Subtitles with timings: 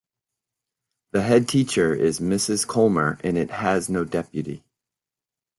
[1.11, 4.63] The head Teacher is Mrs Colmer and it has no deputy.